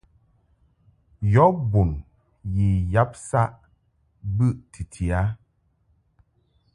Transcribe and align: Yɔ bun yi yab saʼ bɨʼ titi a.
Yɔ 1.33 1.45
bun 1.69 1.91
yi 2.55 2.67
yab 2.93 3.11
saʼ 3.27 3.51
bɨʼ 4.35 4.53
titi 4.71 5.05
a. 5.21 5.21